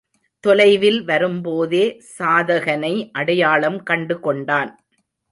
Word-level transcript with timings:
தொலைவில் 0.43 1.03
வரும்போதே 1.03 1.83
சாதகனை 2.17 3.09
அடையாளம் 3.11 3.77
கண்டு 3.83 4.19
கொண்டான். 4.19 4.71